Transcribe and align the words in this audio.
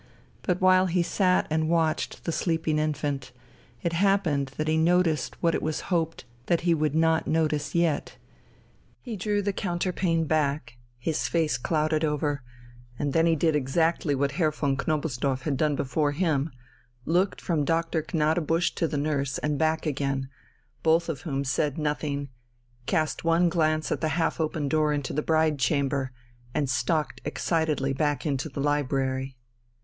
But 0.41 0.59
while 0.59 0.87
he 0.87 1.03
sat 1.03 1.45
and 1.51 1.69
watched 1.69 2.23
the 2.23 2.31
sleeping 2.31 2.79
infant 2.79 3.31
it 3.83 3.93
happened 3.93 4.47
that 4.57 4.67
he 4.67 4.75
noticed 4.75 5.37
what 5.43 5.53
it 5.53 5.61
was 5.61 5.81
hoped 5.93 6.25
that 6.47 6.61
he 6.61 6.73
would 6.73 6.95
not 6.95 7.27
notice 7.27 7.75
yet. 7.75 8.17
He 9.03 9.15
drew 9.15 9.43
the 9.43 9.53
counterpane 9.53 10.23
back, 10.25 10.77
his 10.97 11.27
face 11.27 11.55
clouded 11.59 12.03
over, 12.03 12.41
and 12.97 13.13
then 13.13 13.27
he 13.27 13.35
did 13.35 13.55
exactly 13.55 14.15
what 14.15 14.31
Herr 14.31 14.49
von 14.49 14.75
Knobelsdorff 14.75 15.43
had 15.43 15.55
done 15.55 15.75
before 15.75 16.13
him, 16.13 16.49
looked 17.05 17.39
from 17.39 17.63
Doctor 17.63 18.03
Gnadebusch 18.11 18.71
to 18.73 18.87
the 18.87 18.97
nurse 18.97 19.37
and 19.37 19.59
back 19.59 19.85
again, 19.85 20.29
both 20.81 21.09
of 21.09 21.21
whom 21.21 21.43
said 21.43 21.77
nothing, 21.77 22.29
cast 22.87 23.23
one 23.23 23.49
glance 23.49 23.91
at 23.91 24.01
the 24.01 24.07
half 24.17 24.39
open 24.39 24.67
door 24.67 24.93
into 24.93 25.13
the 25.13 25.21
bride 25.21 25.59
chamber, 25.59 26.11
and 26.55 26.71
stalked 26.71 27.21
excitedly 27.23 27.93
back 27.93 28.25
into 28.25 28.49
the 28.49 28.61
library. 28.61 29.37